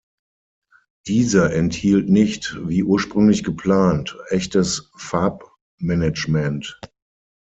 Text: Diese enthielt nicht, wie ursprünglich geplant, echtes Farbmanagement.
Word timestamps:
Diese 1.05 1.53
enthielt 1.53 2.09
nicht, 2.09 2.57
wie 2.67 2.81
ursprünglich 2.83 3.43
geplant, 3.43 4.17
echtes 4.29 4.89
Farbmanagement. 4.97 6.79